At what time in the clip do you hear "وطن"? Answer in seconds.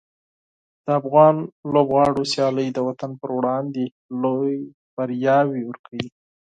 2.87-3.11